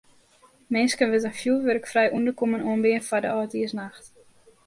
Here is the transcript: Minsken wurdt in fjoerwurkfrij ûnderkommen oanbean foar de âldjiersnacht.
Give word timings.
Minsken 0.73 1.09
wurdt 1.11 1.27
in 1.29 1.37
fjoerwurkfrij 1.39 2.09
ûnderkommen 2.17 2.65
oanbean 2.69 3.03
foar 3.07 3.23
de 3.23 3.29
âldjiersnacht. 3.37 4.05